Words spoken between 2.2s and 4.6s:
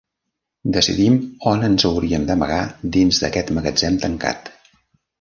d'amagar dins d'aquest magatzem tancat.